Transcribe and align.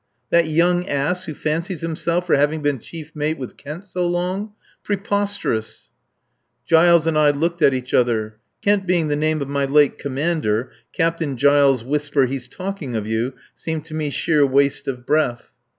That 0.31 0.47
young 0.47 0.89
ass 0.89 1.25
who 1.25 1.35
fancies 1.35 1.81
himself 1.81 2.25
for 2.25 2.35
having 2.35 2.63
been 2.63 2.79
chief 2.79 3.11
mate 3.15 3.37
with 3.37 3.55
Kent 3.55 3.85
so 3.85 4.07
long?... 4.07 4.53
Preposterous." 4.83 5.91
Giles 6.65 7.05
and 7.05 7.15
I 7.15 7.29
looked 7.29 7.61
at 7.61 7.75
each 7.75 7.93
other. 7.93 8.37
Kent 8.63 8.87
being 8.87 9.09
the 9.09 9.15
name 9.15 9.43
of 9.43 9.47
my 9.47 9.65
late 9.65 9.99
commander, 9.99 10.71
Captain 10.91 11.37
Giles' 11.37 11.83
whisper, 11.83 12.25
"He's 12.25 12.47
talking 12.47 12.95
of 12.95 13.05
you," 13.05 13.35
seemed 13.53 13.85
to 13.85 13.93
me 13.93 14.09
sheer 14.09 14.43
waste 14.43 14.87
of 14.87 15.05
breath. 15.05 15.53